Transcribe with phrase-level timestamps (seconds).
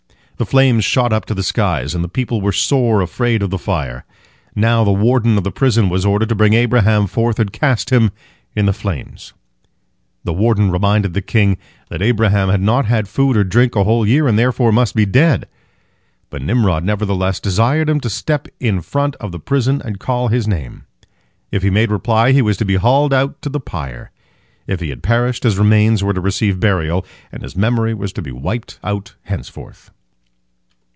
[0.37, 3.59] The flames shot up to the skies, and the people were sore afraid of the
[3.59, 4.05] fire.
[4.55, 8.09] Now the warden of the prison was ordered to bring Abraham forth and cast him
[8.55, 9.33] in the flames.
[10.23, 11.57] The warden reminded the king
[11.89, 15.05] that Abraham had not had food or drink a whole year, and therefore must be
[15.05, 15.47] dead,
[16.31, 20.47] but Nimrod nevertheless desired him to step in front of the prison and call his
[20.47, 20.85] name.
[21.51, 24.09] If he made reply, he was to be hauled out to the pyre.
[24.65, 28.23] If he had perished, his remains were to receive burial, and his memory was to
[28.23, 29.91] be wiped out henceforth.